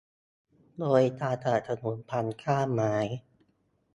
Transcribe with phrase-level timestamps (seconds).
[0.79, 2.95] โดยการสนับสนุน่พันธุ์กล้าไม้